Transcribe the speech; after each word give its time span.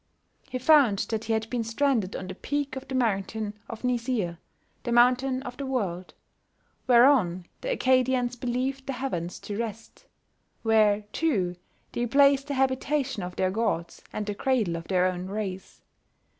He 0.49 0.57
found 0.57 0.97
that 1.09 1.25
he 1.25 1.33
had 1.33 1.47
been 1.51 1.63
stranded 1.63 2.15
on 2.15 2.25
the 2.25 2.33
peak 2.33 2.75
of 2.75 2.87
the 2.87 2.95
mountain 2.95 3.53
of 3.69 3.83
Nizir, 3.83 4.39
"the 4.81 4.91
mountain 4.91 5.43
of 5.43 5.57
the 5.57 5.65
world," 5.67 6.15
whereon 6.87 7.45
the 7.61 7.77
Accadians 7.77 8.35
believed 8.35 8.87
the 8.87 8.93
heavens 8.93 9.39
to 9.41 9.55
rest 9.55 10.07
where, 10.63 11.01
too, 11.13 11.55
they 11.91 12.07
placed 12.07 12.47
the 12.47 12.55
habitations 12.55 13.23
of 13.23 13.35
their 13.35 13.51
gods, 13.51 14.01
and 14.11 14.25
the 14.25 14.33
cradle 14.33 14.75
of 14.75 14.87
their 14.87 15.05
own 15.05 15.27
race. 15.27 15.81